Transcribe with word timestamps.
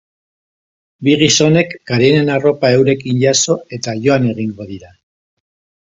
Bi 1.07 1.13
gizonek 1.23 1.75
Karinen 1.91 2.33
arropa 2.37 2.73
eurekin 2.79 3.21
jaso 3.27 3.59
eta 3.79 3.97
joan 4.07 4.29
egingo 4.35 4.71
dira. 4.75 4.91